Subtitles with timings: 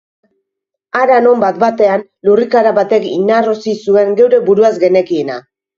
[0.99, 5.43] Hara non, bat-batean, lurrikara batek inarrosi zuen geure buruaz genekiena.